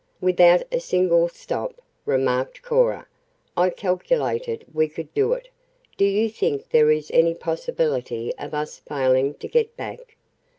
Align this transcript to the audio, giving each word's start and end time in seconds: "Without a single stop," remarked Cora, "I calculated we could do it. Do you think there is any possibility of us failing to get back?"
"Without 0.19 0.63
a 0.71 0.79
single 0.79 1.27
stop," 1.29 1.79
remarked 2.07 2.63
Cora, 2.63 3.05
"I 3.55 3.69
calculated 3.69 4.65
we 4.73 4.89
could 4.89 5.13
do 5.13 5.33
it. 5.33 5.49
Do 5.95 6.05
you 6.05 6.27
think 6.27 6.69
there 6.71 6.89
is 6.89 7.11
any 7.13 7.35
possibility 7.35 8.33
of 8.39 8.55
us 8.55 8.79
failing 8.79 9.35
to 9.35 9.47
get 9.47 9.77
back?" 9.77 10.15